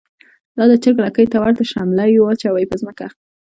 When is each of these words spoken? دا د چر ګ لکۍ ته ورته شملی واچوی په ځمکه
دا 0.57 0.63
د 0.71 0.73
چر 0.83 0.93
ګ 0.95 0.97
لکۍ 1.07 1.25
ته 1.31 1.37
ورته 1.43 1.63
شملی 1.71 2.13
واچوی 2.19 2.65
په 2.69 2.75
ځمکه 2.81 3.07